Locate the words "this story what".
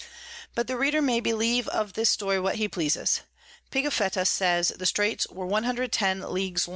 1.93-2.55